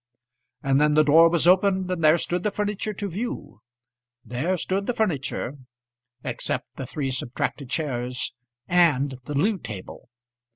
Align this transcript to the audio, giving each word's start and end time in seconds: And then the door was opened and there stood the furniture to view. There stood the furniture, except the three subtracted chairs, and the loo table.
And 0.63 0.81
then 0.81 0.95
the 0.95 1.03
door 1.03 1.29
was 1.29 1.45
opened 1.45 1.91
and 1.91 2.03
there 2.03 2.17
stood 2.17 2.41
the 2.41 2.49
furniture 2.49 2.91
to 2.95 3.07
view. 3.07 3.61
There 4.25 4.57
stood 4.57 4.87
the 4.87 4.95
furniture, 4.95 5.59
except 6.23 6.75
the 6.75 6.87
three 6.87 7.11
subtracted 7.11 7.69
chairs, 7.69 8.33
and 8.67 9.19
the 9.25 9.35
loo 9.35 9.59
table. 9.59 10.09